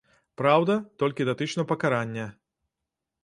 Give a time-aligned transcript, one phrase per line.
[0.41, 2.25] Праўда, толькі датычна пакарання.